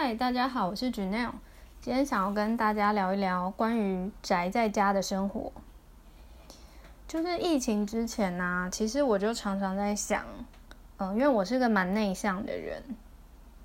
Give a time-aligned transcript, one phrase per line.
[0.00, 1.32] 嗨，大家好，我是 Janelle。
[1.80, 5.50] 今天想要跟大家聊一聊关于宅在家的生活。
[7.08, 10.24] 就是疫情之前呢，其实我就常常在想，
[10.98, 12.80] 嗯，因为我是个蛮内向的人，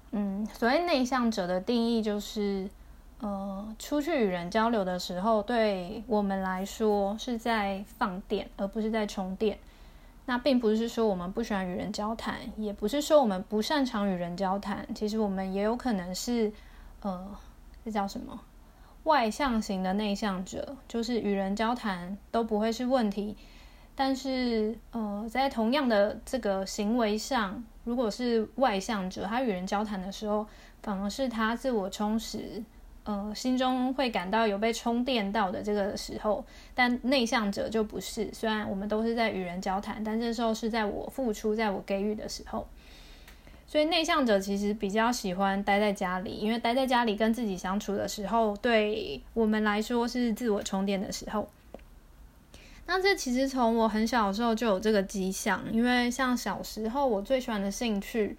[0.10, 2.68] 嗯，所谓内向者的定义就是，
[3.20, 9.60] 呃，出去与人交流的时候，对我们来说是在放电，而不是在充电。
[10.26, 14.88] 那并不是说我们不喜欢与人交谈，也不是说我们不擅长与人交谈。
[14.96, 16.52] 其实我们也有可能是，
[17.02, 17.28] 呃，
[17.84, 18.40] 这叫什么？
[19.04, 23.36] 外向型的内向者，就是与人交谈都不会是问题。
[23.96, 30.48] 但是，呃，在同样的这个行为上，如果是外向者，他与人交谈的时候，
[30.82, 32.64] 反而是他自我充实。
[33.06, 38.30] 呃，心中会感到有被充电到的这个时候，但内向者就不是。
[38.32, 42.66] 虽然我们都是在与人交谈，但这时候是在我付出、在我给予的时候。
[43.68, 51.50] 所以内向者其实比较喜欢待在家里，因为待在家里跟自己相处的时候，对我们来说是自我充电的时候。
[52.86, 58.38] 那这其实从我很小的时候就有这个迹象，因为像小时候我最喜欢的兴趣。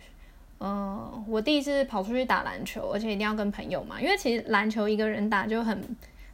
[0.66, 5.78] 嗯，我第一次跑出去打篮球，而且一定要跟朋友嘛，因为其实篮球一个人打就很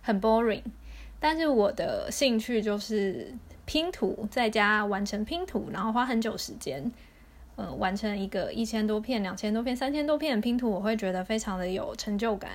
[0.00, 0.62] 很 boring。
[1.18, 3.34] 但是我的兴趣就是
[3.66, 6.92] 拼图，在家完成拼图，然后花很久时间，
[7.56, 12.52] 呃，完成一个一千多片、两千多片、三千多片的拼图，我会觉得非常的有成就感。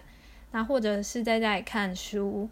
[0.51, 2.47] 那或者是在家里看书，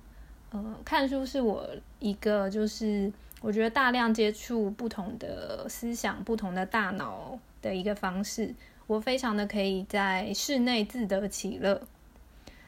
[0.51, 1.66] 呃，看书是我
[1.99, 8.53] 一个就是我觉得大量接触不同的思想、不同的大脑的一个方式。
[8.87, 11.81] 我非常的可以在室内自得其乐。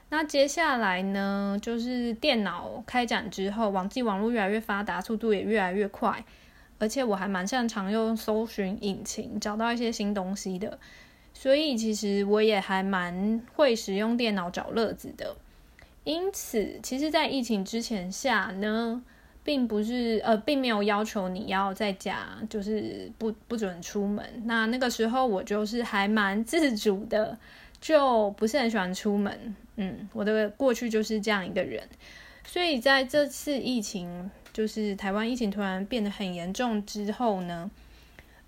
[0.10, 6.24] 那接下来呢，就是电脑开展之后，网际网络越来越发达，速度也越来越快，
[6.78, 10.80] 而且我还蛮擅长用搜寻引擎找到一些新东西的，
[11.34, 15.36] 所以其实我也还蛮会使用电脑找乐子的。
[16.04, 19.04] 因此，其实，在疫情之前下呢。
[19.46, 24.26] 并不是呃，并没有要求你要在家，就是不不准出门。
[24.46, 27.38] 那那个时候我就是还蛮自主的，
[27.80, 29.56] 就不是很喜欢出门。
[29.76, 31.88] 嗯，我的过去就是这样一个人。
[32.44, 37.70] 所以在这次疫情，就是台湾疫情突然变得很严重之后呢，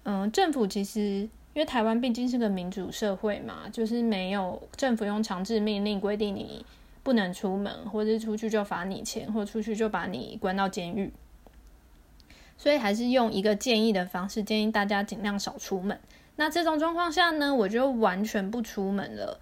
[0.03, 6.66] 嗯，政府其实因为台湾毕竟是个民主社会嘛，就是没有政府用强制命令规定你。
[7.07, 11.09] 不能出门，或者出去就罚你钱，或出去就把你关到监狱。
[12.57, 15.97] 所以还是用一个建议的方式，建议大家尽量少出门。
[16.35, 19.40] 那这种状况下呢，我就完全不出门了。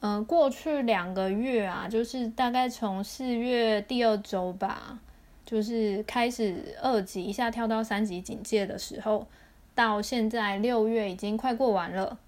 [0.00, 4.98] 嗯，过去两个月啊，就是大概从四月第二周吧，
[5.46, 9.28] 就是开始二级一下跳到三级警戒的时候，
[9.72, 12.18] 到现在六月已经快过完了。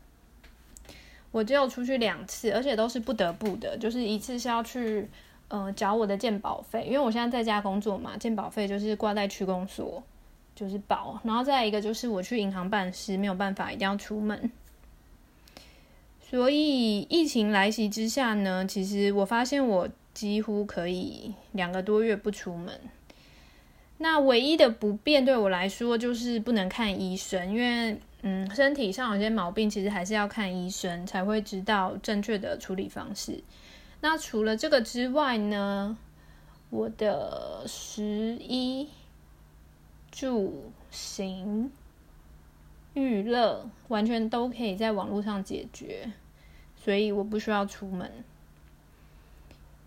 [1.36, 5.06] 我只有出去两次，而且都是不得不的，就是一次是要去，
[5.48, 10.02] 呃，缴我的健保费，因为我现在在家工作嘛，健保费就是挂在区公所，
[10.54, 11.20] 就是保。
[11.24, 14.50] 然后再一个就是我去银行办事，没有办法，一定要出门。
[16.22, 22.80] 所以疫情来袭之下呢，其实我发现我几乎可以两个多月不出门。
[23.98, 28.00] 那唯一的不便对我来说就是不能看医生，因为。
[28.22, 33.44] 嗯，身体上有些毛病，其实还是要看医生才会知道正确的处理方式。
[34.00, 35.96] 那除了这个之外呢，
[36.70, 38.88] 我的食衣
[40.10, 41.70] 住行
[42.94, 46.10] 娱乐完全都可以在网络上解决，
[46.76, 48.10] 所以我不需要出门。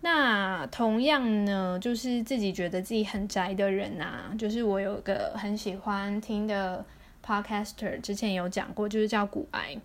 [0.00, 6.82] 那同样呢，就是自己觉得自己很宅的人啊，就是我有个很喜欢听的。
[7.24, 9.76] Podcaster 之前有讲过，就是叫古埃，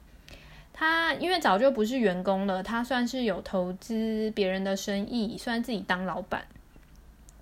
[0.74, 6.46] 他因为早就不是员工了，他算是有投资别人的生意，算自己当老板。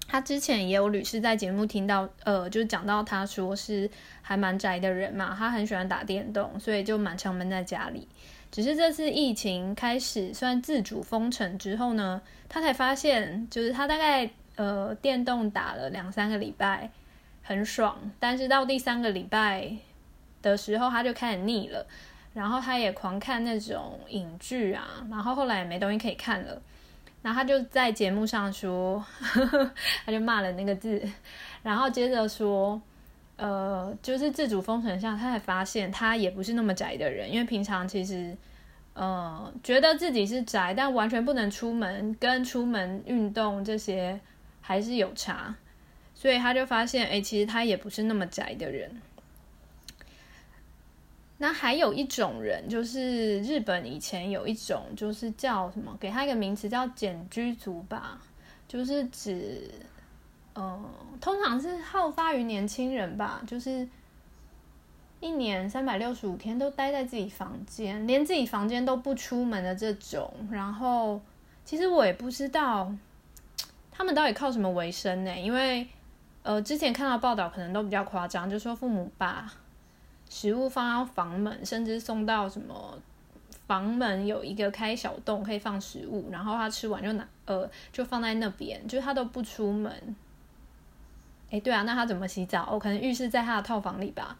[0.07, 3.89] 他之前也有屡次在节目听到，呃，就讲到他说是
[4.21, 8.07] 还蛮宅的人嘛，他很喜欢打电动，所以就蛮常闷在家里。
[8.51, 16.91] 只是这次疫情开始算自主封城之后呢，他才发现，就是他大概呃电动打了两三个礼拜。
[17.43, 19.69] 很爽，但是到第三个礼拜
[20.41, 21.85] 的时候，他就开始腻了，
[22.33, 26.61] 然后他也狂看那种影剧啊，然后后来也没东西可以看了，
[27.21, 29.71] 然后他就在节目上说，呵 呵
[30.05, 31.01] 他就骂了那个字，
[31.61, 32.81] 然后接着说，
[33.35, 38.35] 呃，就是自主封城下，他才发现他也不是那么宅的人，因为平常其实，
[38.93, 44.19] 呃，觉得自己是宅，但完全不能出门，跟出门运动这些
[44.61, 45.53] 还是有差。
[46.15, 49.01] 所以他就发现，哎，其实他也不是那么宅的人。
[51.39, 55.97] 那还有一种人，就是日本以前有一种，就是叫什么？
[55.99, 58.21] 给他一个名词叫简居族吧，
[58.65, 59.69] 就是指，
[60.55, 60.89] 嗯，
[61.19, 63.85] 通常是好发于年轻人吧，就是
[65.19, 70.31] 一年三百六十五天都待在自己房间，连自己房间都不出门的这种。
[70.49, 71.19] 然后，
[71.65, 72.93] 其实我也不知道
[73.91, 75.37] 他们到底靠什么为生呢？
[75.37, 75.85] 因为，
[76.43, 79.51] 呃，之前看到报道可能都比较夸张，就说父母把
[80.29, 82.99] 食物放到房门，甚至送到什么
[83.65, 90.15] 房门有一个开小洞可以放食物，然后他吃完就拿呃就放在那边，就是他都不出门。
[91.49, 92.67] 哎，对啊，那他怎么洗澡？
[92.69, 94.37] 哦，可能浴室在他的套房里吧。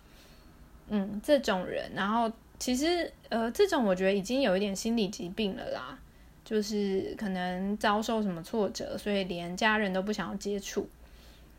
[0.90, 2.30] 嗯，这种人，然后
[2.60, 5.98] 其实呃这种我觉得已经有一点心理疾病了啦，
[6.44, 10.90] 就是可能遭受什么挫折，所以连家人都不想要接触。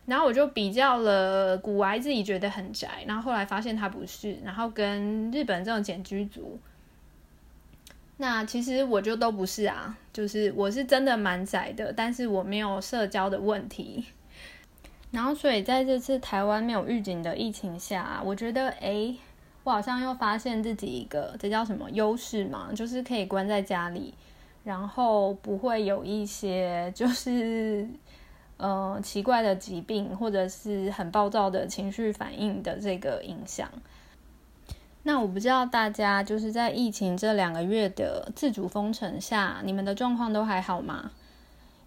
[0.07, 6.59] 然后我就比较了古埃自己觉得很宅，然后后来发现他不是，然后跟日本这种简居族，
[8.19, 14.05] 那其实我就都不是啊，就是我是真的蛮宅的，但是我没有社交的问题。
[15.11, 19.15] 然后所以在这次台湾没有预警的疫情下，我觉得哎，
[19.63, 24.13] 我好像又发现自己一个这叫什么优势嘛，就是可以关在家里，
[24.65, 27.89] 然后不会有一些就是。
[28.65, 33.69] 呃，奇怪的疾病或者是很暴躁的情绪反应的这个影响。
[35.03, 41.11] 那我不知道大家就是在疫情这两个月的自主封城下，你们的状况都还好吗？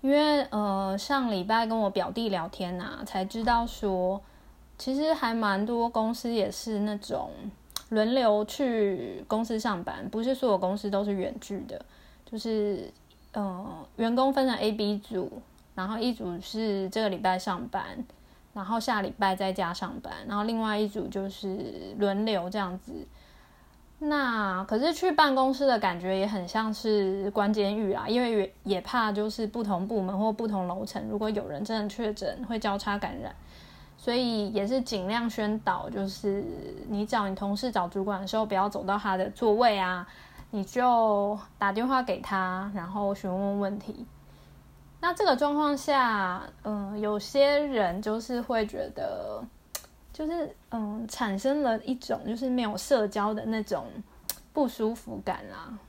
[0.02, 4.22] 因为呃，上礼拜跟我表弟聊天啊，才知道说，
[4.78, 7.32] 其实还蛮多公司也是那种
[7.90, 11.84] 轮流去公司上班，不是所有公司都是远距的，
[12.32, 12.94] 就是
[13.32, 13.66] 呃，
[13.96, 15.42] 员工分成 A、B 组。
[15.78, 17.84] 然后一组是这个礼拜上班，
[18.52, 22.92] 然后下礼拜在家上班，然后另外一组就是轮流这样子。
[24.00, 33.32] 那可是去办公室的感觉也很像是关监狱啊，因为也怕就是不同部门或不同楼层，如果有人真的确诊会交叉感染，
[33.98, 36.44] 所以也是尽量宣导，就是
[36.90, 40.08] 你找你同事找主管的时候，不要走到他的座位啊，
[40.50, 44.08] 你就打电话给他，然后询问问题。
[45.08, 49.42] 那这个状况下，嗯，有些人就是会觉得，
[50.12, 53.86] 就是嗯，产生了一种就是没有社交的那种
[54.52, 55.80] 不舒服感啦。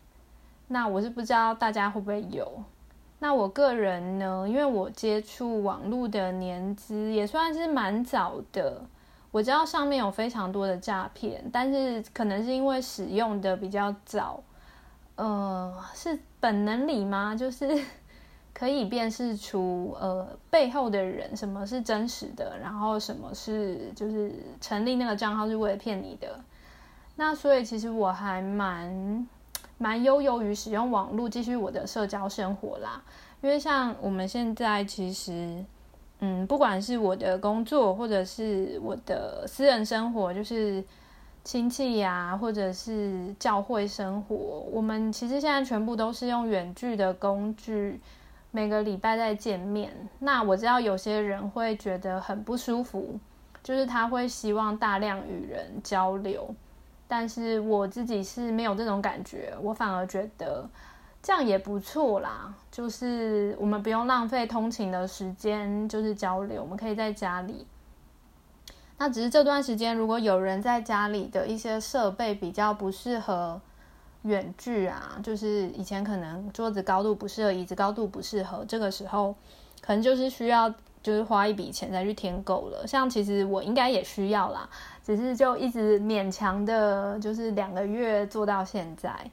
[0.69, 2.63] 那我是不知道大家会不会有。
[3.19, 8.81] 那我个人呢，因为我接触网络的年资也算是蛮早的，
[9.33, 14.41] 我知道上面有非常多的诈骗，但是可能是因为使用的比较早，
[15.17, 17.35] 呃，是本能里吗？
[17.35, 17.67] 就是。
[18.59, 26.41] 可以辨识出呃背后的人什么是真实的，然后什么是就是成立那个账号是为了骗你的。
[27.15, 29.29] 那所以其实我还蛮
[29.79, 33.01] 蛮悠游于使用网络继续我的社交生活啦。
[33.43, 35.65] 因为像我们现在其实
[36.19, 40.83] 嗯，不管是我的工作或者是我的私人生活，就是
[41.45, 44.35] 亲戚呀，或者是教会生活，
[44.73, 48.01] 我们其实现在全部都是用远距的工具。
[48.51, 53.19] 每个礼拜再见面，那我知道有些人会觉得很不舒服，
[53.63, 56.55] 就是他会希望大量与人交流，
[57.07, 60.67] 但是我自己是没有这种感觉，我反而觉得
[61.23, 67.67] 这样也不错啦，就是我们不用浪费通勤的时间，就是交流，我们可以在家里。
[68.97, 73.61] 那只是这段时间，如果有人在家里的一些设备比较不适合。
[74.23, 79.35] 远距啊，就是以前可能桌子高度不适合，椅子高度不适合，这个时候
[79.81, 80.69] 可能就是需要
[81.03, 82.87] 就是花一笔钱再去添购了。
[82.87, 84.69] 像其实我应该也需要啦，
[85.05, 89.31] 只是就一直勉强的，就是两个月做到现在。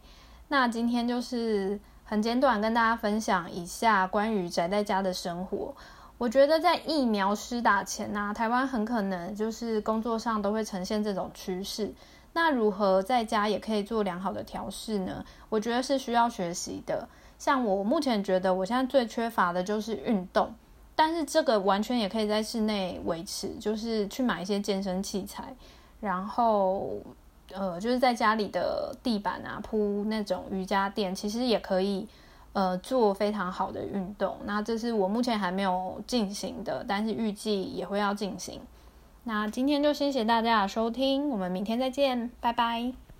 [0.48, 5.75] 那今天就是很简短跟大家分享一下关于宅在家的生活。
[6.18, 11.92] 我觉得在疫苗施打前呢，台湾很可能就是工作上都会呈现这种趋势。
[12.36, 15.24] 那如何在家也可以做良好的调试呢？
[15.48, 17.08] 我觉得是需要学习的。
[17.39, 20.54] 像我目前觉得，我现在最缺乏的就是运动，
[20.98, 25.56] 但是这个完全也可以在室内维持，就是去买一些健身器材，
[26.01, 26.98] 然后
[27.54, 32.06] 呃，就是在家里的地板啊铺那种瑜伽垫，其实也可以
[32.51, 34.36] 呃做非常好的运动。
[34.44, 38.60] 那这是我目前还没有进行的，但是预计也会要进行。
[39.27, 43.04] 那今天就谢谢大家的收听，我们明天再见，拜拜。